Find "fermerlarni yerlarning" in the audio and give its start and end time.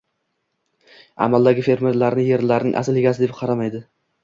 1.69-2.75